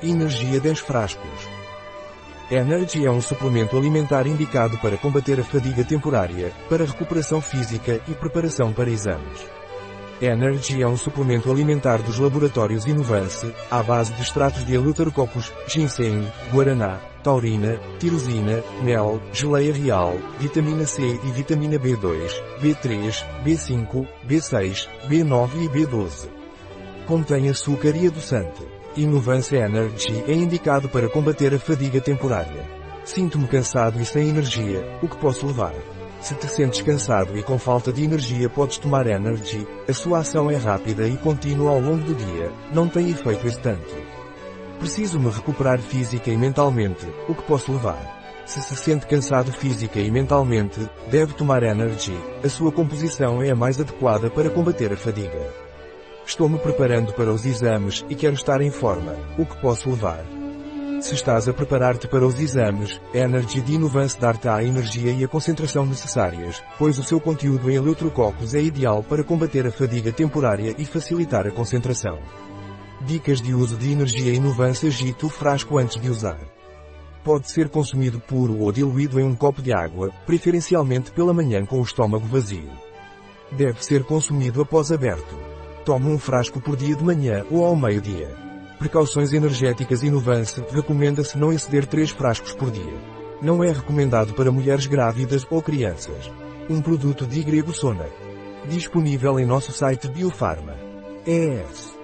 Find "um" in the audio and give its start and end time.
3.10-3.20, 10.86-10.96, 79.24-79.34, 86.10-86.18, 96.68-96.82